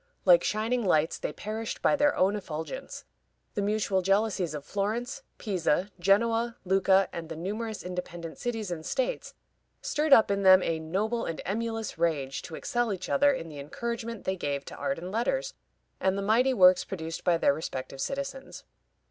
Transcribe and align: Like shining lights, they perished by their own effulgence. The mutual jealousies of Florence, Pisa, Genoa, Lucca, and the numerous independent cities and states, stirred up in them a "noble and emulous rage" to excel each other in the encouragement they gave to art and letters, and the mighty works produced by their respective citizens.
Like 0.25 0.43
shining 0.43 0.83
lights, 0.83 1.19
they 1.19 1.31
perished 1.31 1.83
by 1.83 1.95
their 1.95 2.15
own 2.15 2.35
effulgence. 2.35 3.05
The 3.53 3.61
mutual 3.61 4.01
jealousies 4.01 4.55
of 4.55 4.65
Florence, 4.65 5.21
Pisa, 5.37 5.91
Genoa, 5.99 6.57
Lucca, 6.65 7.07
and 7.13 7.29
the 7.29 7.35
numerous 7.35 7.83
independent 7.83 8.39
cities 8.39 8.71
and 8.71 8.83
states, 8.83 9.35
stirred 9.79 10.11
up 10.11 10.31
in 10.31 10.41
them 10.41 10.63
a 10.63 10.79
"noble 10.79 11.25
and 11.25 11.39
emulous 11.45 11.99
rage" 11.99 12.41
to 12.41 12.55
excel 12.55 12.91
each 12.91 13.09
other 13.09 13.31
in 13.31 13.47
the 13.47 13.59
encouragement 13.59 14.23
they 14.23 14.35
gave 14.35 14.65
to 14.65 14.75
art 14.75 14.97
and 14.97 15.11
letters, 15.11 15.53
and 15.99 16.17
the 16.17 16.23
mighty 16.23 16.51
works 16.55 16.83
produced 16.83 17.23
by 17.23 17.37
their 17.37 17.53
respective 17.53 18.01
citizens. 18.01 18.63